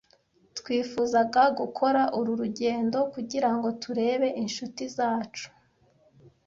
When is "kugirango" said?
3.13-3.67